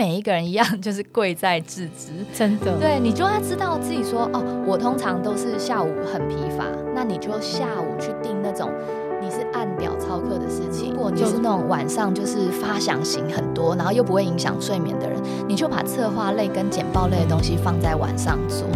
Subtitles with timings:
[0.00, 2.08] 每一个人一样，就是贵在自知。
[2.32, 8.72] 真的，对，你就要知道自己说哦，我通常都是下午很疲乏，那你就下午去定那种
[9.20, 10.94] 你是按表操课的事情。
[10.94, 18.66] 如果你是那种晚上就是发想型很多，然后又不会影响睡眠的人，你就把策划类跟简报类的东西放在晚上做。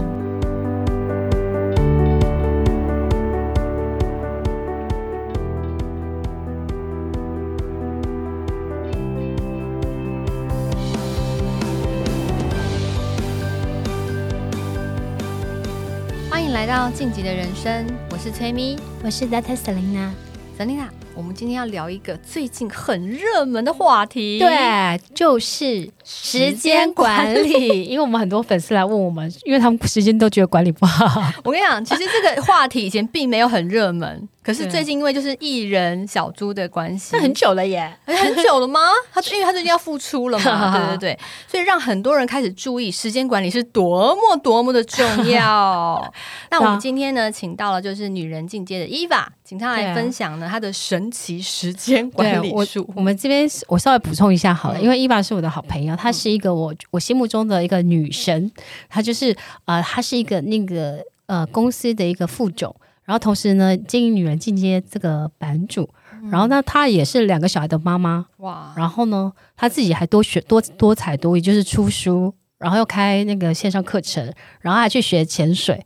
[16.75, 20.11] 到晋级的人生，我是崔咪，我是 Data Selena。
[20.59, 27.85] Selena，我们今天要聊一个最近很热门的话题，对，就是时间管理。
[27.87, 31.23] 因为我们很多粉丝来问我们，因为他们时间都觉得管理不好。
[31.45, 34.29] 我跟你讲，其实这个话题以前并没有很热门。
[34.43, 38.79] 可是最近因为就是艺人小猪的关系，那很久了耶，很久了吗？
[39.11, 41.19] 他因为他最近要复出了嘛， 对对对，
[41.49, 46.13] 所以让很多人开始注意时间管理是多么多么的重要。
[46.51, 52.85] 那我们今天呢，请到了就是女人进阶的伊娃请她来分享呢她的神奇时间管理术。
[52.89, 58.51] 我我们这边我稍微补充一下好了，因为 Eva 是我的好朋友，她是一个我我心目中的一个女神，
[58.89, 62.75] 她就是呃，她是一个那个呃公司的一个副总。
[63.05, 65.89] 然后同时呢，经营女人进阶这个版主，
[66.23, 68.27] 嗯、然后呢，她也是两个小孩的妈妈。
[68.39, 68.73] 哇！
[68.77, 75.85] 然后呢，她自己还多学多多才多艺，就是出书，然后又开那个线上课程，然后还去学潜水，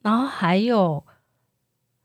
[0.00, 1.04] 然后还有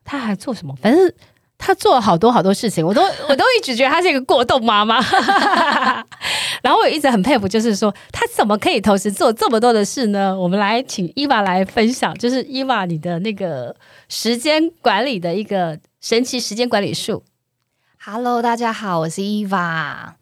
[0.03, 0.75] 她还做什么？
[0.75, 1.14] 反正。
[1.58, 5.02] 她做了好多好多事情，我都 我都一直觉得她是一个过动妈妈。
[6.64, 10.38] 然后我一直很佩服，就是说她怎么可以同时做这么多的事呢？
[10.38, 13.75] 我们来请伊娃来分享，就是伊娃你的那个
[14.09, 17.23] 时间管理的一个神奇时间管理术。
[18.03, 20.16] Hello，大家好，我是伊娃。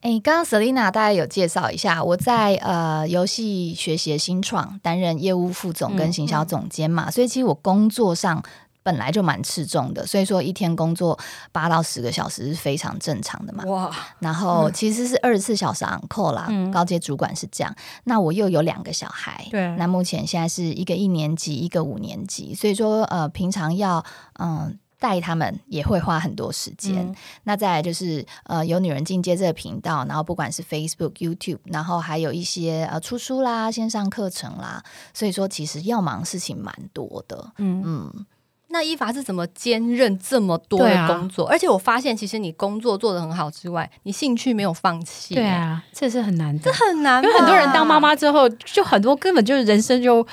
[0.00, 8.42] 哎，刚刚 Selina 大概有介绍一下，我在呃游戏学习新创担任业务副总跟行销总监嘛，嗯嗯、所以其实我工作上。
[8.82, 11.18] 本来就蛮吃重的，所以说一天工作
[11.52, 13.64] 八到十个小时是非常正常的嘛。
[13.64, 13.94] 哇！
[14.20, 17.74] 然后其实是二十四小时 on call 啦，嗯、高阶主管是这样。
[18.04, 19.76] 那我又有两个小孩，对。
[19.76, 24.02] 那目前现在是一个一年级，一个五年级，所以说呃，平常要
[24.38, 26.96] 嗯带他们也会花很多时间。
[27.06, 37.52] 嗯、那再来就是呃，有女人进阶这个频道，然后不管是 Facebook、YouTube，然后还有一些呃出书啦、线上课程啦，所以说其实要忙事情蛮多的。
[37.58, 38.26] 嗯嗯。
[38.72, 41.44] 那 Eva 是怎么兼任这么多的工作？
[41.46, 45.34] 啊、而且我发现，其实你工作做的很好之外，你兴趣没有放弃。
[45.34, 47.22] 对啊，这是很难的，这很难。
[47.22, 50.24] 因为很多人当妈妈之后，就很多根本就是人生就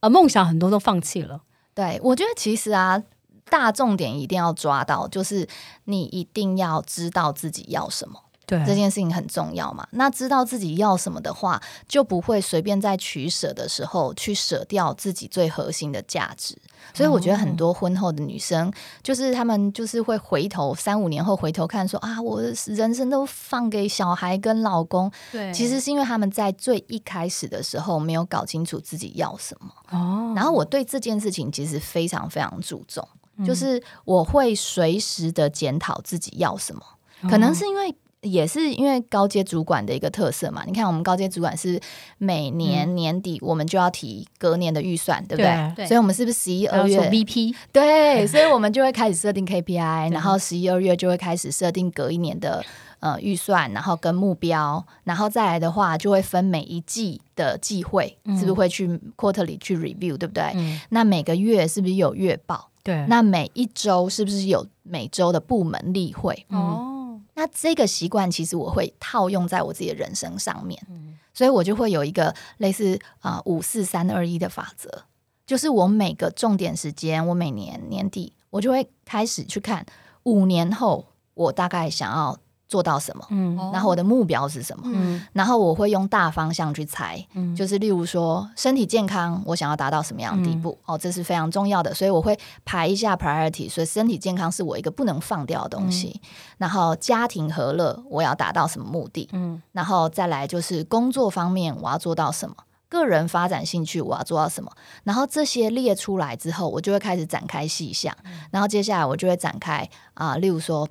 [0.00, 1.40] 呃梦想很多都放弃了。
[1.74, 3.02] 对，我觉得其实啊，
[3.50, 5.46] 大重点一定要抓到，就是
[5.84, 8.20] 你一定要知道自己要什么。
[8.58, 9.86] 对，这件事情很重要嘛。
[9.92, 11.58] 那知道自己要什么的话，
[11.88, 16.54] 就不会随便在取舍的时候去舍掉自己最核心的价值。
[16.92, 25.10] 所以我觉得很多婚后的女生，哦、就是她们就是会回头三五年后回头看说啊，我的人生都放给小孩跟老公。
[25.30, 29.72] 对，其实是因为他们在最一开始的时候没有搞清楚自己要什么。
[29.90, 33.08] 哦，然后我对这件事情其实非常非常注重，
[33.38, 36.82] 嗯、就是我会随时的检讨自己要什么，
[37.22, 37.94] 哦、可能是因为。
[38.22, 41.80] 也是因为高阶主管的一个特色嘛，你看我们高阶主管是
[42.18, 45.72] 每年年底我们就要提隔年的预算，嗯、对不对？
[45.74, 47.52] 对，所以我们是不是十一二月 VP？
[47.72, 52.64] 对，所以我们就会开始设定 KPI，然后十一二月就会开始设定隔一年的
[53.00, 60.44] 呃预算，然后跟目标，然后再来的话就会分每一季的季会，嗯、是不是会去 quarterly 去 review，对不对？
[60.54, 62.68] 嗯、那每个月是不是有月报？
[62.84, 66.46] 对，那每一周是不是有每周的部门例会？
[66.50, 66.88] 哦。
[67.34, 75.04] 那这个习惯其实我会套用在我自己的人生上面，嗯、所以我就会有一个类似啊五四三二一的法则，
[75.46, 79.86] 就是我每个重点时间，我每年年底我就会开始去看
[80.24, 82.38] 五年后我大概想要。
[82.72, 83.26] 做到什么？
[83.28, 84.84] 嗯，然后我的目标是什么？
[84.86, 90.78] 嗯，然后我会用大方向去猜，嗯，就是例如说身体健康，我想要达到什么样的地步？
[90.80, 96.18] 嗯、哦，这是非常重要的，所以我会排一下 priority，所以身体健康是我一个不能放掉的东西。
[96.24, 99.28] 嗯、然后家庭和乐，我要达到什么目的？
[99.32, 102.56] 嗯，然后再来就是工作方面，我要做到什么？
[102.88, 104.72] 个人发展兴趣，我要做到什么？
[105.04, 110.88] 然后这些列出来之后，我就会开始展开细项，嗯、然后接下来我就会展开啊、呃，例如说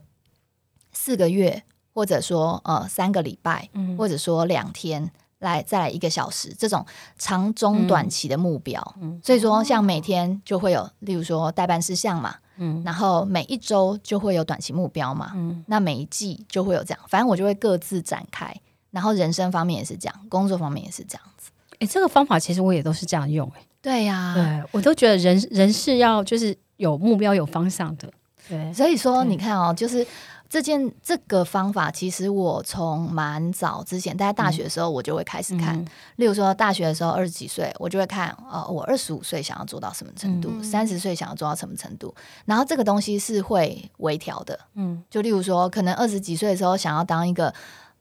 [0.94, 1.64] 四个月。
[2.02, 5.08] 或者说呃三个礼拜，嗯、或者说两天，
[5.38, 6.84] 来再来一个小时，这种
[7.20, 8.96] 长中短期的目标。
[9.00, 18.52] 嗯、所以说像每天就会有，例如说代办事项嘛，嗯、然后每一周就会有短期目标嘛，嗯、那每一季就会有这样，反正我就会各自展开。
[18.90, 21.52] 然后人生方面也是这样，工作方面也是这样子。
[21.78, 28.12] 哎，这个方法其实我也都是这样用，哎，对呀，对我都觉得人人是要就是有目标、有方向的。
[28.50, 30.04] 对，所以说你看哦，就是。
[30.52, 35.80] 这件这个方法，其实我从蛮早之前，大概大学的时候，我就会开始看。
[35.80, 35.88] 嗯、
[36.18, 42.14] 例如说，大学的时候二十几岁，我就会看，呃，我二十五岁想要做到什么程度，三十岁想要做到什么程度。
[42.44, 47.54] 然后这个东西是会微调的，嗯，就例如说，可能二十几岁的时候想要当一个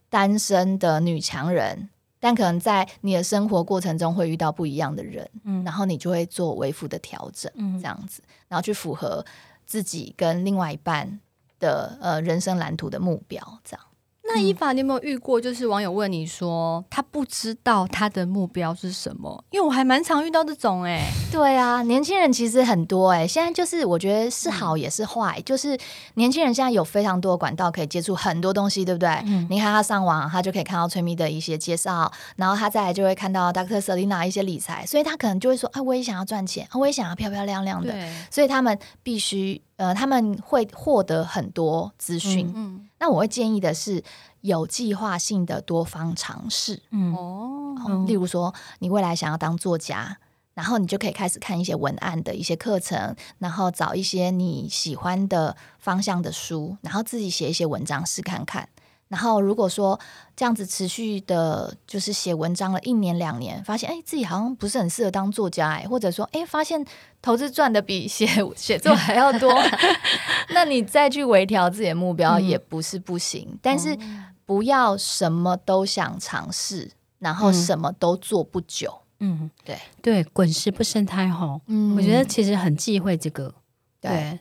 [0.09, 1.89] 单身的女强人，
[2.19, 9.25] 但可能在你的生活过程中会遇到不一样的人，嗯，然后你就会做微幅的调整，嗯，这样子，然后去符合
[9.65, 11.21] 自己跟另外一半。
[11.61, 13.87] 的呃人生蓝图的目标，这样。
[14.33, 15.41] 那伊法，你有没有遇过？
[15.41, 19.43] 就是网友问你说，他不知道他的目标是什么？
[19.51, 21.13] 因为我还蛮常遇到这种哎、欸。
[21.33, 23.27] 对啊，年轻人其实很多哎、欸。
[23.27, 25.77] 现在就是我觉得是好也是坏，嗯、就是
[26.15, 29.09] 年轻人现在有非常多的管道可以接触很多东西，对不对？
[29.27, 33.81] 嗯、你看他上网，他就可以看到崔咪的一些介绍，然后他再来就会看到 Dr.
[33.81, 37.91] Selina 一些理财，所以他可能就会说，啊，我也想要赚钱，我也想要漂漂亮亮的。
[37.91, 42.47] 对所以他们必须呃，他们会获得很多资讯。
[42.49, 44.03] 嗯，嗯，那我会建议的是。
[44.43, 50.17] 有计划性的多方尝试，嗯哦，例如说你未来想要当作家，
[50.55, 58.67] 然后你就可以开始看一些文案的一些课程，然后找一些你喜欢的方向的书，然后自己写一些文章试看看。
[59.11, 60.01] 然后如果说
[60.35, 66.83] 这样子持续的，就是写文章了一年两年，发现哎自己好像不是很适合当作家哎，或者说哎发现
[67.21, 68.27] 投资赚的比写
[68.57, 69.53] 写作还要多，
[70.55, 73.99] 那你再去微调自己的目标也不是不行，嗯、但是。
[74.47, 76.91] 不要什么都想尝试，
[77.21, 78.93] 然后什么都做不久。
[79.21, 81.61] 嗯，对对，滚石不生苔吼。
[81.69, 83.55] 嗯，我觉得其实很忌讳这个。
[84.01, 84.37] 对，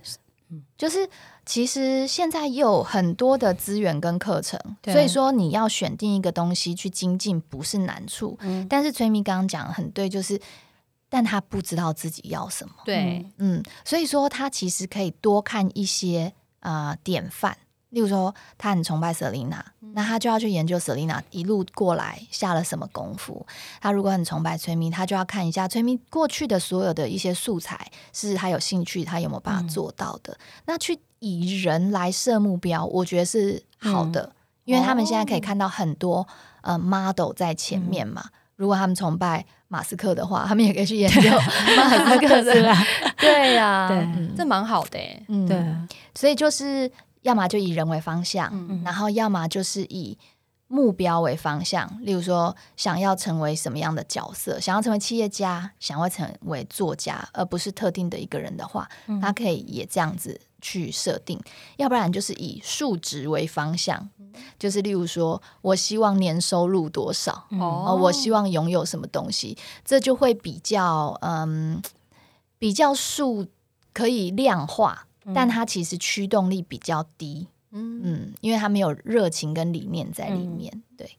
[0.77, 1.07] 就是
[1.45, 8.37] 其实现在有很多的资源跟课程，对所以说你要选定一个东西去精进不是难处。
[8.41, 10.39] 嗯，但是崔明刚刚讲的很对，就是
[11.09, 12.73] 但他不知道自己要什么。
[12.85, 17.57] 对，嗯，所以说他其实可以多看一些啊、呃、典范。
[17.89, 19.61] 例如说，他很崇拜 Selina，
[19.93, 23.43] 那他就要去研究 Selina 一路过来下了什么功夫。
[23.81, 30.31] 他如果很崇拜崔咪，他就要看一下崔咪过去的所有的一些素材，是他有兴趣，他有没有办法做到的。
[30.33, 36.27] 嗯、那去以人来设目标，我觉得是好的，嗯、因为他们现在可以看到很多
[36.61, 38.21] 呃 model 在前面嘛。
[38.25, 41.29] 嗯、如果他们崇拜马斯克的话，他们也可以去研究
[41.75, 42.53] 马斯克的。
[43.17, 44.99] 对呀，对，这蛮好的。
[45.27, 45.57] 嗯，对，
[46.13, 46.91] 所以就是。
[47.21, 50.17] 要么就以人为方向，嗯、然后要么就是以
[50.67, 51.89] 目标为方向。
[52.01, 61.39] 例如说，想要成为什么样的角色，想要成为企业家，想要成为作家，而不是特定的一个人的话，嗯、他可以也这样子去设定。
[61.77, 71.81] 要不然就是以数值为方向，嗯、就是例如说我希望年收入多少，哦，我希望拥有什么东西，这就会比较嗯，
[72.59, 73.47] 比较数
[73.91, 75.07] 可以量化。
[75.33, 78.01] 但他其实驱动力比较低，嗯。
[78.03, 81.11] 嗯，因为他没有热情跟理念在里面，嗯、对。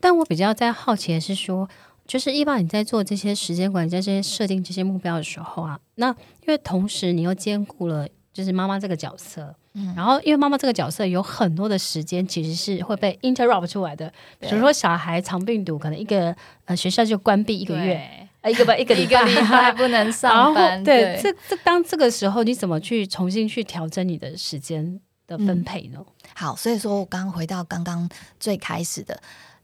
[0.00, 1.68] 但我比较在好奇的是说，
[2.06, 16.34] 就是一般你在做这些时间管理，在这些设定这些目标的时候啊，那因为同时你又兼顾了就是妈妈这个角色，嗯，然后因为妈妈这个角色有很多的时间其实是会被 interrupt 出来的，比如说小孩肠病毒，可能一个
[16.66, 18.25] 呃学校就关闭一个月。
[18.48, 20.82] 一个吧，一个礼拜， 不能上班。
[20.82, 25.98] 对，这这当这个时候，你怎么去重新去调整你的时间的分配呢？
[25.98, 29.20] 嗯、好，所以说我刚回到刚刚最开始的，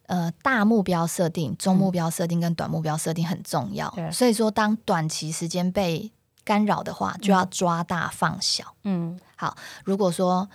[0.06, 3.92] 呃，大目标设定、中目标设定跟短目标设定很重要。
[3.96, 6.10] 嗯、所以说，当短期时间被
[6.44, 8.74] 干扰的话，就要抓大放小。
[8.84, 10.48] 嗯，好，如果说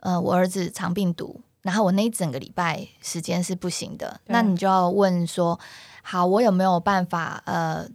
[0.00, 5.58] 呃，我儿子肠病毒，然后我那一整个礼拜时间是不行的，那你就要问说。
[6.06, 7.42] 好，我有没有办法？
[7.46, 7.88] 呃，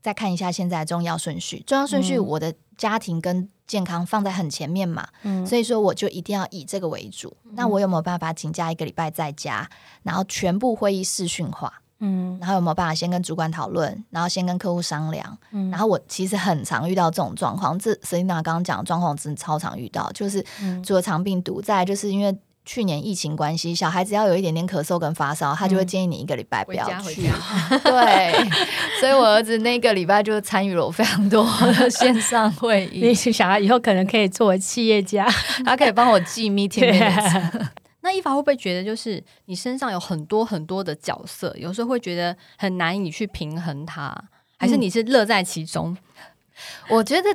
[0.00, 1.64] 再看一下现在重要顺序。
[1.66, 7.36] 重要顺序，我的家庭跟健康放在很前面嘛，嗯，所以说我就一定要以这个为主。
[7.44, 9.68] 嗯，那我有没有办法请假一个礼拜在家，
[10.04, 11.72] 然后全部会议视讯化？
[11.98, 15.36] 嗯，然后有没有办法先跟主管讨论，然后先跟客户商量？
[15.50, 20.44] 嗯，然后我其实很常遇到这种状况，这 Selina 刚刚讲的状况真的超常遇到，就是
[20.84, 22.38] 除了肠病毒，再来就是因为。
[22.66, 27.22] 去年疫情关系，小孩子要有一点点咳嗽跟发烧，他就会建议你一个礼拜不要去。
[27.84, 28.50] 对，
[29.00, 31.44] 所以我儿子那个礼拜就参与了我非常多
[31.78, 33.00] 的线上会议。
[33.06, 35.26] 你小孩以后可能可以作为企业家，
[35.64, 36.92] 他可以帮我记 meeting。
[38.02, 44.12] 那伊法会不会觉得，就是你身上有很多很多的角色，有时候会觉得很难以去平衡它，
[44.58, 45.96] 还是你是乐在其中？
[45.96, 47.28] 嗯、我觉得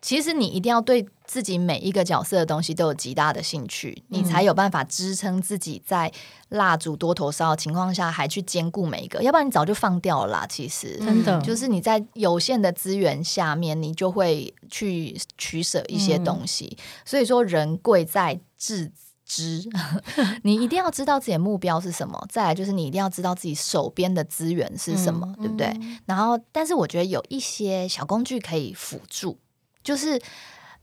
[0.00, 6.12] 其实你一定要对自己每一个角色的东西都有极大的兴趣，你才有办法支撑自己在
[6.50, 10.46] 蜡烛多头烧的情况下还去兼顾每一个，要不然你早就放掉了啦。
[10.46, 16.76] 其实真的就是你在有限的资源下面，你就会去取舍一些东西。
[16.78, 18.92] 嗯、所以说，人贵在自
[19.24, 19.66] 知，
[20.44, 22.22] 你一定要知道自己的目标是什么。
[22.28, 25.74] 再来就是你一定要知道自己手边的资源是什么，嗯、对不对？
[26.04, 29.38] 然后，但是我觉得有一些小工具可以辅助，
[29.82, 30.20] 就是。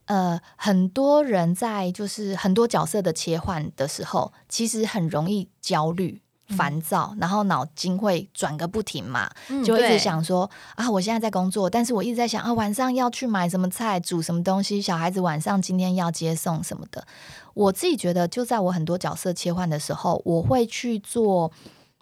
[0.06, 17.06] 呃，很多人在就是很多角色的切换的时候，其实很容易焦虑、烦躁，嗯、然后脑筋会转个不停嘛，嗯、就一直想说啊，我现在在工作，但是我一直在想啊，晚上要去买什么菜，煮什么东西，小孩子晚上今天要接送什么的。
[17.54, 21.52] 我自己觉得，就在我很多角色切换的时候，我会去做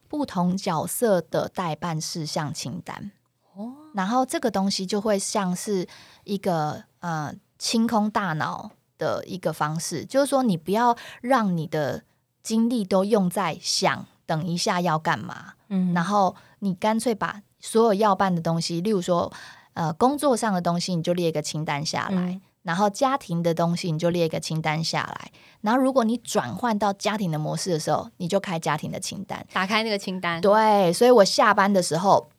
[0.09, 3.11] 不同角色的代办事项清单。
[3.55, 5.87] 哦，然后这个东西就会像是
[6.25, 7.35] 一个呃。
[7.61, 12.03] 清空大脑的一个方式，就是说，你不要让你的
[12.43, 19.31] 精力都用在想等一下要干嘛，嗯，然后你干脆把所有要办的东西，例如说，
[19.75, 32.30] 呃，工作上的东西，你就列一个清单下来，嗯，然后家庭的东西，你就列一个清单下来，然后如果你转换到家庭的模式的时候，你就开家庭的清单，打开那个清单，对，所以我下班的时候。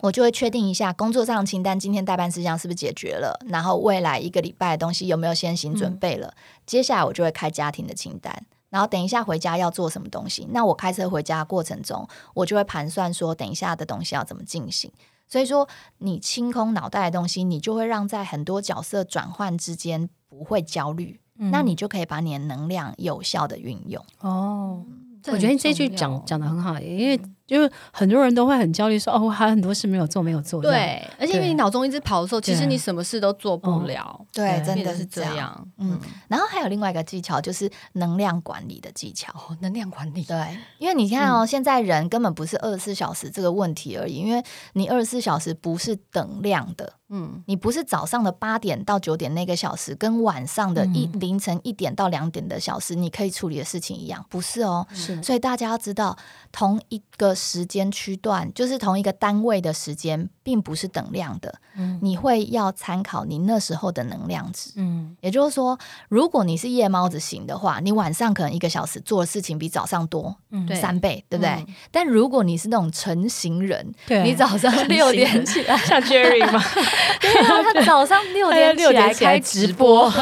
[0.00, 3.38] 我就会确定一下工作上的清单，今天代办事项是不是解决了？
[3.48, 6.28] 然后未来一个礼拜的东西有没有先行准备了？
[6.28, 6.36] 嗯、
[6.66, 10.46] 接下来我就会开家庭的清单，然后等一下回家要做什么东西？
[10.50, 14.90] 那我开车回家的过程中，我就会盘算说，等一下的东西要怎么进行。
[15.26, 15.66] 所以说，
[15.98, 24.04] 你清空脑袋的东西，你就会让在很多角色转换之间不会焦虑，嗯、那你就可以把你的能量有效的运用。
[24.20, 24.84] 哦，
[25.28, 27.18] 我觉得这句讲讲的很好，因为。
[27.46, 30.62] 就是很多人都会很焦虑，说哦，我还有很多事没有做，没有做。
[30.62, 34.18] 对，而且因为你脑中一直跑的时候，其实你什么事都做不了。
[34.32, 35.68] 对，真的是这样。
[35.78, 39.32] 嗯，然后还有另外一个技巧，就是能量管理的技巧。
[39.32, 40.22] 哦，能量管理。
[40.24, 46.94] 对，因为你看哦，现在人根本不是二十四小时这个问题而已，因为你二十四小时不是等量的。
[47.14, 54.86] 嗯，你不是早上的八点到九点那个小时，跟晚上的一凌晨一点到两点的小时，你可以处理的事情一样，不是哦。
[54.92, 56.16] 是，所以大家要知道，
[56.50, 57.32] 同一个。
[57.44, 61.54] 时间区段就是同一个单位的时间，并不是等量的。
[61.76, 64.70] 嗯，你会要参考你那时候的能量值。
[64.76, 65.78] 嗯，也就是说，
[66.08, 70.34] 如果你是夜猫子型的话，你晚上可能一个小时做的事情比早上多
[70.80, 71.66] 三倍，对不对？
[71.92, 73.92] 但如果你是那种成型人，
[74.24, 76.62] 你早上六点起来，像 Jerry 吗？
[77.20, 80.12] 对啊，他早上六点起来开直播，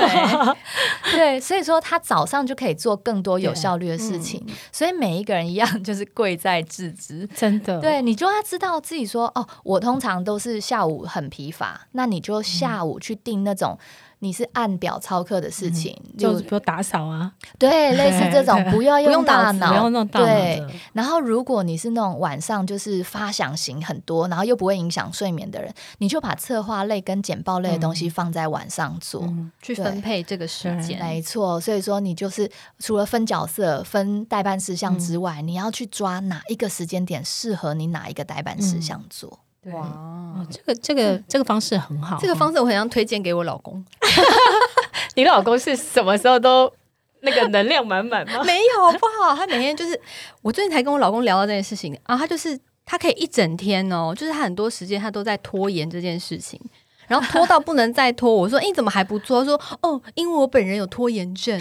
[1.12, 4.44] 对，所以说他早上就可以做更多有效率的事情。
[4.70, 7.26] 所以每一个人一样，就是贵在自知。
[7.34, 13.78] 真的，对，你就要知道自己说哦，我通常都是下午很疲乏，那你就下午去定那种
[14.24, 20.26] 你是按表操课的事情，嗯、就比如打扫啊，对， 类似这种不要用大脑，不用弄大脑。
[20.26, 31.00] 对，然后如果你是那种晚上就是发想型很多，然后又不会影响睡眠的人，你就把策划类跟简报类的东西放在晚上做，嗯、去分配这个时间。
[31.00, 32.48] 没错，所以说你就是
[32.78, 39.40] 除了分角色、分代办事项之外，嗯、你要去抓哪一个时间点适合你哪一个代办事项做。
[39.66, 43.84] 哇、哦，这个这个这个方式很好，这个方式我很想推荐给我老公。
[45.14, 46.72] 你老公是什么时候都
[47.20, 48.42] 那个能量满满吗？
[48.44, 50.00] 没有，不好，他每天就是
[50.40, 56.60] 我最近才跟我老公聊到这件事情啊，他就是他可以一整天哦，就是他很多时间他都在拖延这件事情，
[57.06, 58.34] 然后拖到不能再拖。
[58.34, 59.40] 我说你怎么还不做？
[59.40, 61.60] 他说哦，因为我本人有拖延症。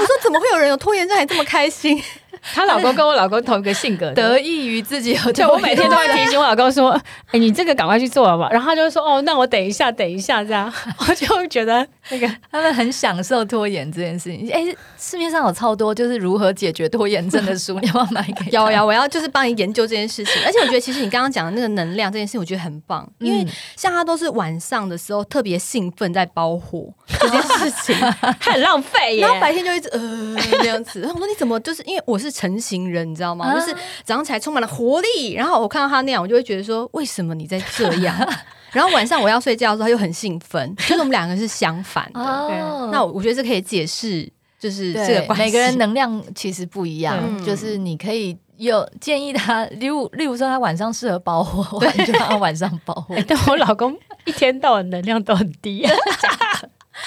[0.00, 2.02] 我说怎么会有人有拖延症还这么开心？
[2.54, 5.32] 她老公跟我老公同一个性格，得益于自己有。
[5.32, 6.90] 就我每天都会提醒我老公 说
[7.30, 10.72] ：“哎，你这个赶快去做了吧。”然后他就说：“哦，那我等一下，等一下这样。
[10.98, 14.50] ”我就会觉得那个他们很享受拖延这件事情。
[14.50, 14.64] 哎，
[14.98, 18.50] 市面上有超多就是如何解决拖延症的书，你要不要买给？
[18.50, 20.34] 有呀，我要就是帮你研究这件事情。
[20.44, 23.46] 而且我觉得，其实你刚刚讲的那个能量这件事情，我觉得很棒，因为
[23.76, 27.94] 像他都是晚上的时候特别兴奋在包货这件事情，
[28.40, 29.20] 很浪费耶。
[29.20, 31.00] 然后白天就一直呃 这样子。
[31.00, 33.02] 然后我说你怎么就是因为我是成型人。
[33.02, 33.46] 你知道吗？
[33.46, 33.74] 啊、就是
[34.04, 38.16] 早上起来充满了活力，然后我看到他那样，我就会觉得说，为什么你在这样？
[38.72, 42.20] 然后晚上我要睡觉的时候，他又很兴奋， 就是我们两个是相反的。
[42.20, 44.26] 哦、那我我觉得这可以解释，
[44.58, 45.44] 就是这个关系。
[45.44, 53.14] 每个人能量其实不一样，嗯、就是你可以有建议他，例如例如说他晚上适合包货，对就让他晚上包货。
[53.28, 55.86] 但我老公一天到晚能量都很低。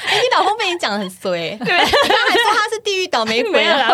[0.07, 3.89] 哎，你老公被你讲的很衰，对，你刚还说他是地狱倒霉鬼啊，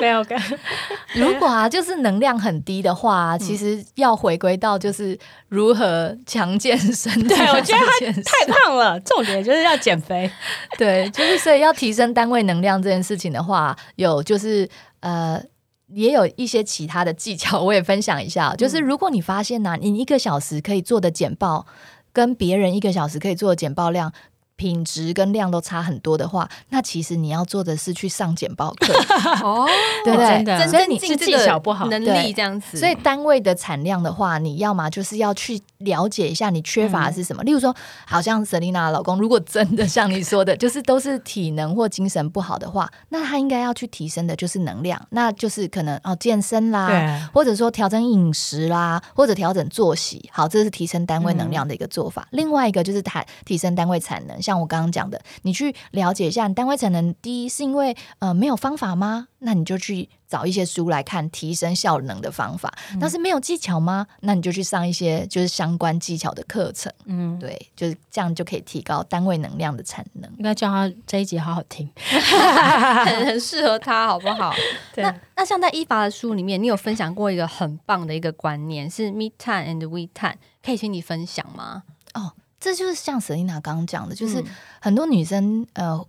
[0.00, 0.40] 没有跟。
[1.14, 7.28] 如果啊，就是能量很低的话，其实要回归到就是如何强健身体。
[7.28, 10.30] 对，我觉得他太胖了，重点就是要减肥。
[10.76, 14.68] 对，就是所以要提升单位能量这件事情的话，有就是
[15.00, 15.42] 呃。
[15.88, 18.52] 也有一些其他的技巧，我也分享一下。
[18.56, 21.66] 就是如果你发现呢、啊，你一个小时可以做的简报，
[22.12, 24.10] 跟别人一个小时可以做的简报量。
[24.56, 28.92] 品质跟量都差很多的话，那其实你要做的是去上简报课
[29.42, 29.66] 哦，
[30.04, 30.28] 对不对？
[30.28, 32.78] 真的，所以你是技巧不好，能力这样子。
[32.78, 37.42] 所以单位的产量的话，你要么就是要去了解一下你缺乏的是什么。
[37.42, 37.74] 嗯、例如说，
[38.06, 50.28] 好像 Selina 老公，如果真的像你说的， 就是都是体能或精神不好的话，那他应该要去提升的就是能量，那就是可能哦健身啦，或者说调整饮食啦，或者调整作息。
[50.32, 52.22] 好，这是提升单位能量的一个做法。
[52.32, 54.40] 嗯、另外一个就是谈提升单位产能。
[54.42, 59.28] 像我刚刚讲的，你去了解一下，你单位产能低是因为呃没有方法吗？
[59.40, 62.72] 那你就去找一些书来看提升效能的方法。
[63.00, 64.06] 但是没有技巧吗？
[64.20, 66.92] 那你就去上一些就是相关技巧的课程。
[67.06, 70.30] 嗯，对，就是这样就可以提高单位能量的产能。
[70.38, 74.52] 应该叫他这一集好好听，很 很适合他，好不好？
[74.94, 75.02] 对。
[75.04, 81.82] 那那像在伊法的书里面，你有分享过一个很棒的一个观念，是 Me Time and We Time，可以请你分享吗？
[82.14, 82.32] 哦。
[82.60, 84.42] 这就是像 Selina 刚刚讲的，就是
[84.80, 86.02] 很多女生呃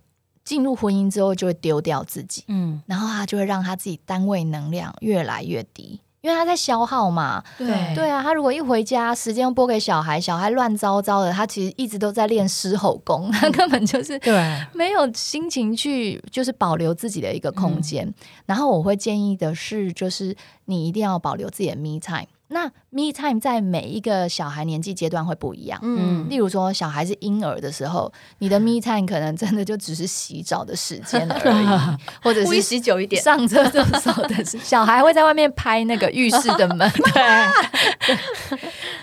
[0.46, 7.42] 进入婚姻之后就会丢掉自己，嗯，然后他就会让他自己单位能量越来越低，因为他在消耗嘛。
[7.58, 18.14] 对对啊，他如果一回家时间拨给小孩，小孩乱糟糟的，他其实一直都在练狮吼功， 他根本就是对没有心情去就是保留自己的一个空间。
[18.46, 20.36] 然后我会建议的是，就是
[20.66, 22.28] 你一定要保留自己的 me time。
[22.48, 31.66] 那 me time 在每一个小孩年纪阶段会不一样，嗯，例如说小孩是婴儿的时候，你的 me time 可能真的就只是洗澡的时间而已，
[32.22, 33.64] 或者是洗久一点，上厕
[33.98, 38.16] 所的时， 小孩会在外面拍那个浴室的门，对，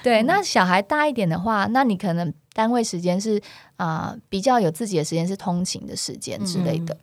[0.01, 3.41] 对，那小孩大一点的话，那你可能单位时间是
[3.75, 6.93] 啊、呃，比较有自己的时间是通勤的时间之类的。
[6.93, 6.97] 嗯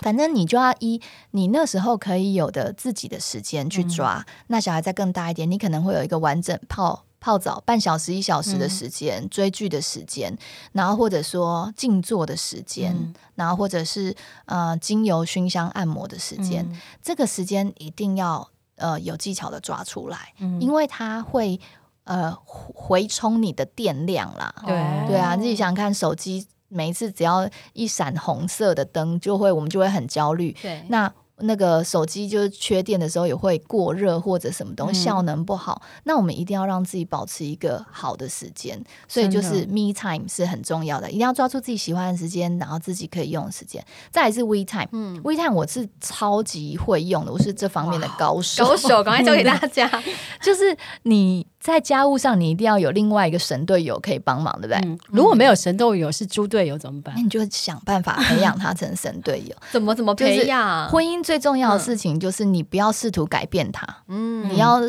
[0.00, 1.00] 反正你就要依
[1.32, 4.24] 你那时候可以有的自己的时间去抓。
[4.26, 10.36] 嗯、那小孩再更大一点，你可能会有一个完整泡泡澡半小时一小时的时间，嗯、追剧的时间，
[10.72, 14.14] 然后或者说静坐的时间，嗯、然后或者是
[14.46, 16.64] 呃精油熏香按摩的时间。
[16.70, 21.60] 嗯、这个时间一定要呃有技巧的抓出来，嗯、因为它会
[22.04, 24.54] 呃回充你的电量啦。
[24.64, 26.46] 对对啊，自己想想看手机。
[26.68, 30.54] 每一次只要一闪红色的灯，就会我们就会很焦虑。
[30.62, 31.12] 对，那。
[31.42, 38.76] 那个手机就是缺电的时候也会过热或者什么东西效能不好，嗯、那我们一定要让自己保持一个好的时间，
[39.06, 43.80] 所以就是 me time 是很重要的，的一定要抓住自己喜欢的时间，然后自己可以用的时间。
[44.10, 49.88] 再来是 we time，嗯，we time 我是超级会用的，我是这方面的高手，高手，赶快教给大家。
[50.42, 54.78] 就是你在家务上，你一定要有另外一个神队友可以帮忙，对不对？
[54.84, 57.14] 嗯、如果没有神队友，是猪队友怎么办？
[57.16, 59.54] 那你就想办法培养他成神队友。
[59.72, 60.88] 怎么怎么培养？
[60.88, 61.22] 婚姻。
[61.22, 64.80] 最重要的事情就是你不要试图改变他，嗯，你要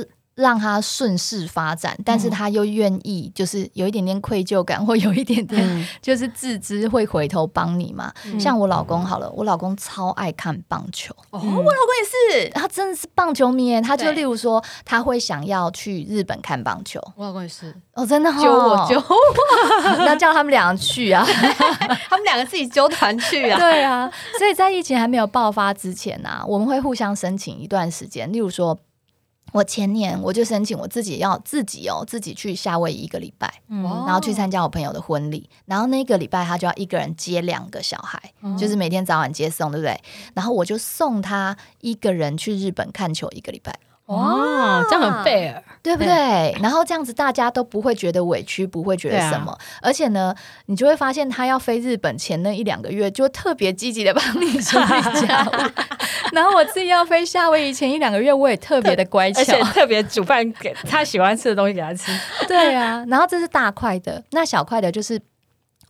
[0.41, 8.12] 让他顺势发展，嗯、但是他又愿意，就是有一点点愧疚感， 或有一点点就是自知会回头帮你嘛。
[8.25, 19.02] 嗯、像我老公好了，我老公超爱看棒球，哦，嗯、我老公也是，他真的是棒球迷，他就例如说他会想要去日本看棒球，我老公也是，哦，真的，揪我揪，
[19.99, 21.25] 那叫他们两个去啊，
[22.10, 28.78] 他们两个自己揪团去啊，对啊，所以在疫情还没有爆发之前呢、啊，我们会互相申请一段时间，例如说。
[29.52, 40.00] 我前年我就申请我自己要自己哦，自己去夏威夷一个礼拜，嗯、然后去参加我朋友的婚礼，然后那个礼拜他就要一个人接两个小孩，嗯、就是每天早晚接送，对不对？
[40.34, 43.78] 然后我就送他一个人去日本看球一个礼拜。
[44.10, 46.08] 哇，这样很 fair，对不对？
[46.08, 49.52] 对，然后这样子大家都不会觉得委屈，不会觉得什么。
[49.52, 50.34] 啊、而且呢，
[50.65, 54.88] 你就会发现他要飞日本前那一两个月，就特别积极的帮你 处理
[55.28, 55.52] 家务。
[56.34, 62.12] 然后我自己要飞夏威夷前一两个月，我也特别的乖巧，而且特别煮饭给他喜欢吃的东西给他吃。
[62.48, 65.19] 对啊，然后这是大块的，那小块的就是。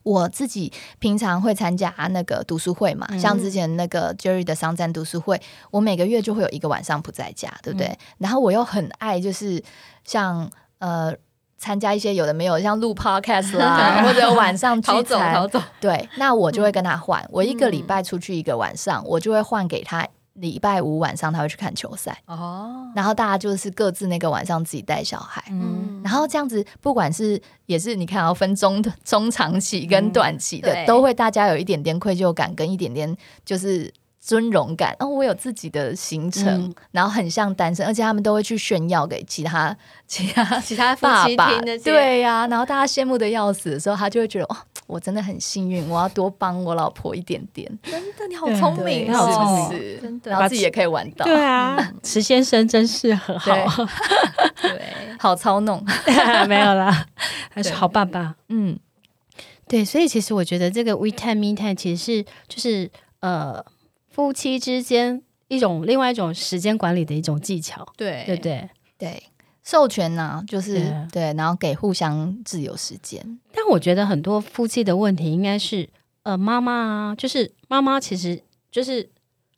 [0.03, 5.39] 我自己平常会参加那个读书会嘛，嗯、像之前那个 Jerry 的商战读书会，
[5.71, 7.87] 我每个月就会有一个晚上不在家，对不对？
[7.87, 9.61] 嗯、然后我又很爱，就是
[10.03, 11.13] 像呃
[11.57, 20.07] 参加一些有的没有，像录 Podcast 啦， 或者晚上聚餐，逃走，对，那我就会跟他换，嗯、我一个礼拜出去一个晚上，我就会换给他。
[20.39, 22.17] 礼拜五晚上他会去看球赛。
[22.25, 33.93] 哦，然后大家就是各自那个晚上自己带小孩，嗯，然然后这样子，不管是也是你看，要分中中长期跟短期的，嗯、都会大家有一点点愧疚感，跟一点点就是。
[34.19, 47.65] 尊荣感，哦，我有自己的行程，嗯、然后很像单身，而且他们都会去炫耀给其他、 其他、 其他爸爸，对呀、啊，然后大家羡慕的要死的时候，他就会觉得，哦，我真的很幸运，我要多帮我老婆一点点。
[47.81, 51.25] 真的，你好聪明，好聪明，真的，然后自己也可以玩到。
[51.25, 53.53] 对啊，池先生真是很好，
[54.61, 55.83] 对，好操弄，
[56.47, 57.05] 没有啦，
[57.49, 58.35] 还是好爸爸。
[58.49, 58.77] 嗯，
[59.65, 63.63] 对，所以其实我觉得这个 We Time Me Time 其实是就是呃。
[64.19, 68.25] 夫妻之间一种另外一种时间管理的一种技巧，对。
[68.25, 68.69] 对对？
[68.97, 69.23] 对，
[69.63, 73.39] 授权呢、啊，就是对，对，然后给互相自由时间。
[73.53, 75.87] 但我觉得很多夫妻的问题应该是，
[76.23, 79.09] 呃，妈妈啊，就是妈妈其实就是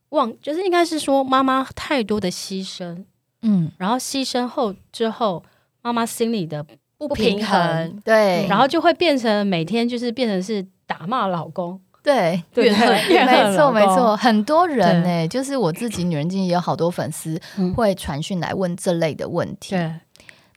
[0.09, 3.03] 忘，就是应该是说妈妈太多的牺牲，
[3.41, 5.43] 嗯，然后牺牲后之后，
[5.81, 6.63] 妈妈心里的
[6.99, 11.81] 不平衡，不平衡对，然后就会变成每天就是变成是打骂老公。
[12.03, 17.39] 对，对，没错，没错，很多人呢、欸，就是我自己，女人经济也有好多粉丝
[17.75, 19.75] 会传讯来问这类的问题。
[19.75, 19.93] 对，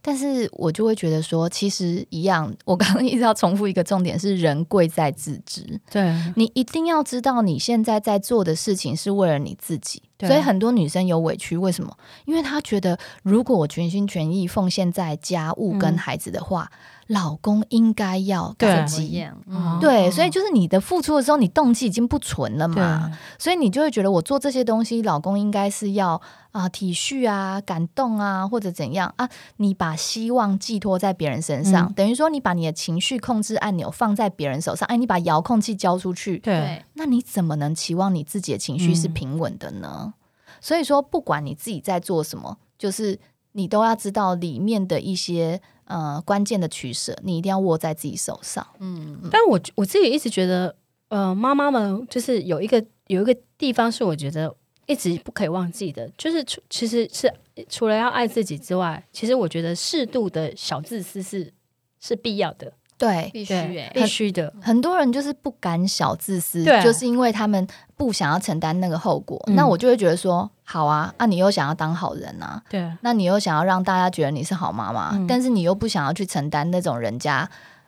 [0.01, 5.79] 但是我就会觉得说，其实一样，我刚刚一直要重复一个重点是，人贵在自知。
[5.91, 10.03] 对，你一定要知道你现在在做的事情是为了你自己。
[10.21, 11.95] 所以很多女生有委屈，为什么？
[12.25, 16.71] 因为她觉得，如果我全心全意奉献在家务跟孩子的话。
[16.73, 26.15] 嗯老公应该要感激，嗯、对，所以就是你的付出的时候，你动机已经不纯了嘛，所以你就会觉得我做这些东西，老公应该是要
[26.53, 29.13] 啊、呃、体恤啊、感动啊，或者怎样。
[29.17, 29.29] 啊？
[29.59, 40.05] 你把希望寄托在别人身上，嗯、等于说你把你的情绪控制按钮放在别人手上，哎，你把遥控器交出去，对，那你怎么能期望你自己的情绪是平稳的呢？
[40.07, 40.13] 嗯、
[40.61, 43.19] 所以说，不管你自己在做什么，就是
[43.55, 45.61] 你都要知道里面的一些。
[45.87, 48.67] 呃，关键的取舍，你一定要握在自己手上。
[48.79, 50.75] 嗯，但我我自己一直觉得，
[51.09, 57.31] 呃，妈妈们就是有一个有一个地方是我觉得一直不可以忘记的，就是除其实是
[57.69, 61.53] 除了要爱自己之外，其实我觉得适度的小自私是
[62.01, 62.73] 是必要的。
[62.97, 64.53] 对，必须欸，必须的。
[64.63, 69.43] 很多人就是不敢小自私，对就是因为他们不想要承担那个后果。
[69.49, 77.39] 嗯、那我就会觉得说，好啊，那、啊、你又想要当好人啊，对，那你又想要让大家觉得你是好妈妈，嗯、但是你又不想要去承担那种人家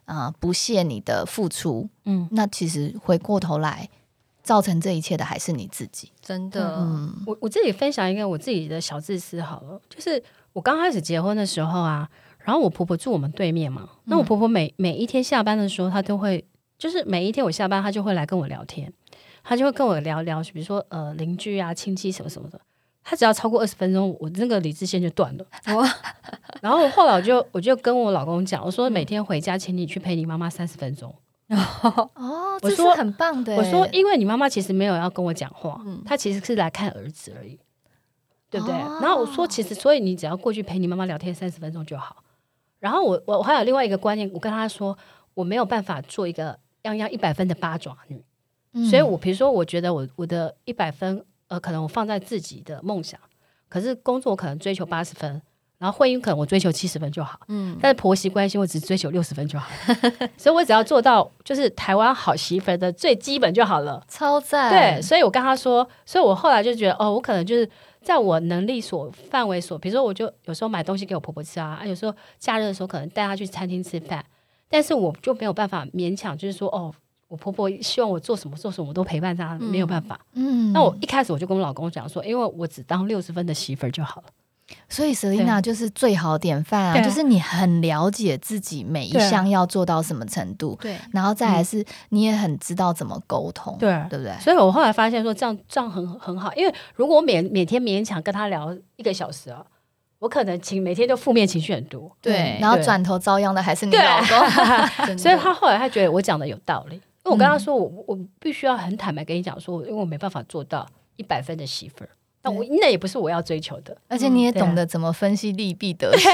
[0.07, 3.89] 啊、呃、不屑你的付出，嗯，那其实回过头来
[4.43, 6.75] 造成这一切的还是你自己，真的。
[6.79, 10.21] 嗯，我我自己分享一个我自己的小自私好了，就是
[10.53, 12.09] 我刚开始结婚的时候啊。
[12.47, 16.45] 然后我婆婆住我们对面嘛，那我婆婆每每一天下班的时候，她都会，
[16.79, 18.93] 就是每一天我下班，她就会来跟我聊天，
[19.43, 22.61] 她就会跟我聊聊，比如说呃邻居啊、亲戚什么什么的。
[23.03, 25.45] 她只要超过二十分钟，我那个理智线就断了。
[25.75, 25.89] 哇！
[26.63, 31.13] 然后后来我就我就跟我老公讲，我说每天回家，请你去陪你妈妈三十分钟。
[31.49, 32.11] 哦，
[32.63, 33.57] 我说很棒的。
[33.57, 37.59] 我说，因为你妈妈其实没有要跟我讲话，她其实是来看儿子而已，
[38.51, 38.75] 对不对？
[38.75, 42.17] 然后我说，其实所以你只要过去陪你妈妈聊天三十分钟就好。
[42.79, 44.97] 然后我我我还有另外一个观念，我跟他说，
[45.35, 48.23] 我没有办法做一个样样一百分的八爪女，
[48.75, 53.19] 嗯、所以我比如说，我觉得我我的一百分，呃，可能我放在自己的梦想，
[53.69, 55.41] 可是工作我可能追求八十分，
[55.79, 59.69] 然后婚姻可能我追求七十分就好，嗯，但是婆媳关系我只追求六十分就好，
[60.37, 67.69] 所以我只要做到就是台湾好媳妇的最基本就好了，超赞，对，所以我跟他说，所以我后来就觉得，哦，我可能就是。
[68.07, 74.25] 在我能力所范围所，比如说，我就有时候买东西给我婆婆吃啊，啊，有时候假日的时候可能带她去餐厅吃饭，
[74.69, 76.95] 但是我就没有办法勉强，就是说，哦，
[77.27, 80.21] 我婆婆希望我做什么做什么，我都陪伴她，没有办法。
[80.35, 84.29] 嗯，那我一开始我就跟我老公讲说，因为我只当六十分的媳妇儿就好了。
[84.89, 94.35] 所以 Selina 就是最好典范啊，就是你很了解自己每一项要做到什么程度，对，然后再来是你也很知道怎么沟通，对，对不对？
[94.41, 99.65] 所以我后来发现说这样这样很很好，因为如果我每每天勉强跟他聊一个小时啊，
[100.19, 110.85] 我可能情每天都负面情绪很多，对，然后转头遭殃的还是你老公， 所以他后来他觉得我讲的有道理，因为我跟他说我我必须要很坦白跟你讲说，因为我没办法做到
[111.17, 112.11] 一百分的媳妇儿。
[112.47, 116.29] 那我那也不是我要追求的，而且你也懂得怎么分析利弊得失，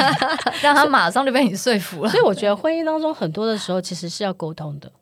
[0.60, 2.10] 让他马上就被你说服了。
[2.10, 4.92] 所以我觉得婚姻当中很多的时候其实是要沟通的，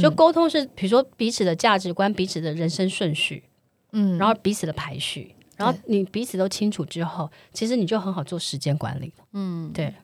[0.00, 3.44] 就沟通是比如说彼此的价值观、彼此的人生顺序，
[3.92, 9.12] 嗯，然后彼此的排序，然后你彼此都清楚之后，其实你就很好做时间管理。
[9.32, 9.94] 嗯，对，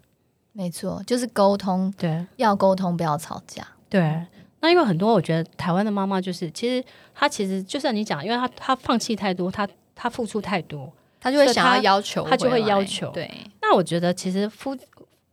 [0.53, 4.23] 没错，就是沟通，对，要沟通，不要吵架，对。
[4.61, 6.85] 那因为很多我觉得台湾的妈妈就是，其实
[7.15, 9.69] 她其实就算你讲，因为她她放弃太多，她。
[10.01, 10.89] 他付出太多，
[11.21, 13.11] 他就会想要要求，他就会要求。
[13.11, 13.29] 对，
[13.61, 14.77] 那我觉得其实夫，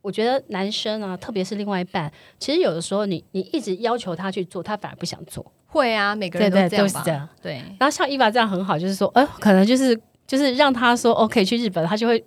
[0.02, 5.46] 我觉得男生啊，特别是另外一半，其实有的时候你你一直要求他去做，他反而不想做。
[5.68, 6.68] 会啊，每个人都这样吧。
[6.68, 7.28] 对对，都是这样。
[7.40, 7.54] 对。
[7.78, 12.24] 然后像伊娃这样很好，就是说，呃，可能就是就是让他说 OK 去日本，他就会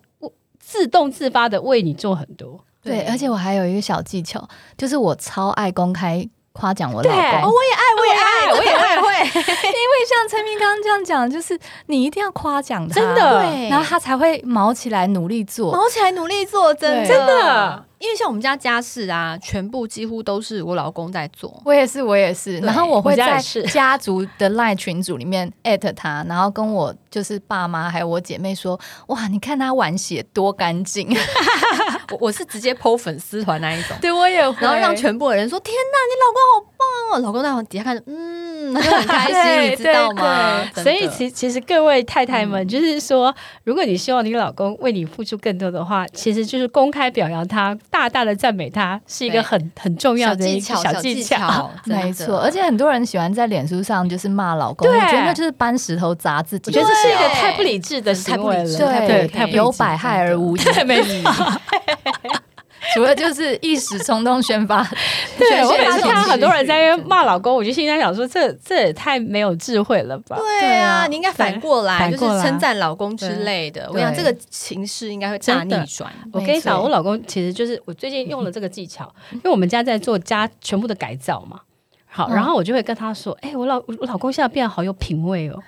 [0.60, 2.58] 自动自发的为你做很多。
[2.82, 4.48] 对，对，而且我还有一个小技巧，
[4.78, 7.20] 就是我超爱公开夸奖我老公。
[7.20, 9.40] 哦，我也爱，我也爱，我也爱，我也会。
[9.40, 11.58] 因为像陈明刚刚这样讲，就是
[11.88, 17.86] 你一定要夸奖他，真的，对，然后他才会毛起来努力做，毛起来努力做，真的，真的。
[18.00, 21.62] 因为像我们家家事啊，全部几乎都是我老公在做。
[21.66, 22.58] 我也是，我也是。
[22.60, 23.42] 然后我会在
[23.74, 31.14] 家族的赖群组里面艾特他，然后跟我就是爸妈还有我姐妹说：“哇，你看他碗洗多干净。
[32.12, 33.98] ”我我是直接 po 粉丝团那一种。
[34.00, 34.58] 对，我也会。
[34.62, 36.79] 然后让全部的人说：“天哪，你老公好棒
[37.12, 40.64] 哦！”老公在底下看着，嗯， 他就很开心，你知道吗？
[40.76, 47.78] 所以其其实各位太太们，就是说，如果你希望你老公为你付出更多的话，其实就是公开表扬他。
[47.90, 52.40] 大大的赞美他是一个很很重要的一个小技巧， 没错。
[52.40, 56.72] 而且很多人喜欢在脸书上就是骂老公，我觉得那就是搬石头砸自己。
[56.72, 61.24] 我觉得这是一个太不理智的行为了，对，太有百害而无一利。
[62.94, 64.84] 除了就是一时冲动宣发，
[65.38, 70.36] 对，我每次看到很多人在那边骂老公，我就心里在想说，这这也太没有智慧了吧？
[70.38, 73.90] 对啊，你应该反过来，就是称赞老公之类的。
[73.94, 76.12] 我想这个情势应该会大逆转。
[76.32, 81.60] 我跟你讲，我老公其实就是我最近用了这个技巧， 因为我们家在做家全部的改造嘛。
[82.08, 85.60] 好，然后我就会跟他说：“哎，我老我老公现在变得好有品味哦。”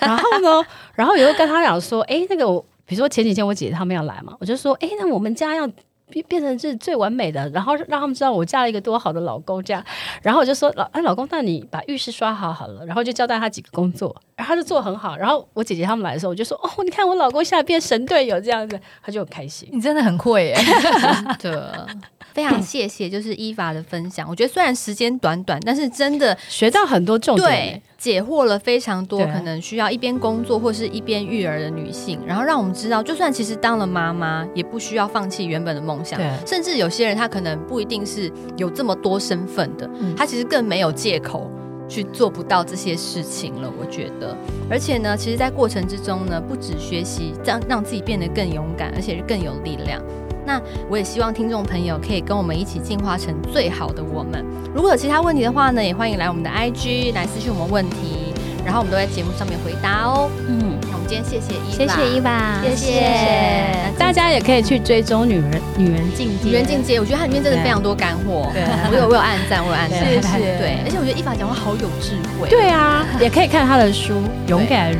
[0.00, 5.68] 然后呢，然后也会跟他讲说：“哎，那个我，比如说前几天我姐姐他们要来嘛，我就说：哎，那我们家要。”
[6.10, 9.84] 变变成是最完美的，然后让他们知道我嫁了一个多好的老公，这样，
[10.22, 19.68] 然后我就说老哎老公，那你把浴室刷好好了，然后就交代他几个工作，然后他就做很好，然后我姐姐他们来的时候，我就说哦，你看我老公现在变神队友这样子，他就很开心。
[19.72, 20.56] 你真的很会耶，
[21.38, 21.86] 真的，
[22.34, 24.28] 非常谢谢，就是伊法的分享。
[24.28, 27.80] 我觉得虽然时间短短，但是真的学到很多重点。
[27.96, 36.20] 解惑了非常多可能需要一边工作或是一边育儿的女性，然后让我们知道，就算其实当了妈妈，也不需要放弃原本的梦想。
[36.46, 41.50] 甚至有些人他可能不一定是有这么多身份的，他其实更没有借口
[41.88, 43.72] 去做不到这些事情了。
[43.80, 44.36] 我觉得，
[44.68, 50.02] 而且呢，其实，在过程之中呢，不止学习让让自己变得更勇敢，而且是更有力量。
[50.46, 54.44] 那我也希望听众朋友可以跟我们一起进化成最好的我们。
[54.74, 60.28] 如果有其他问题的话呢，也欢迎来我们的 IG 来私讯我们问题，然后我们都在节目上面回答哦。
[60.48, 68.50] 嗯，那我们今天谢谢伊，谢谢伊娃，谢谢大家也可以去追踪女人女人进阶，女人进阶，我觉得它里面真的非常多干货。
[68.52, 70.58] 对，我有我有暗赞，我有暗赞，谢谢。
[70.58, 72.48] 对，而且我觉得伊娃讲话好有智慧。
[72.48, 74.14] 对啊，也可以看他的书
[74.48, 74.98] 《勇敢如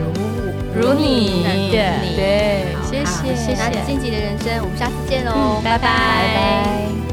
[0.75, 1.45] 如你》。
[1.71, 3.35] 对，谢谢。
[3.35, 7.04] 谢谢那晋级的人生，我们下次见喽，拜拜。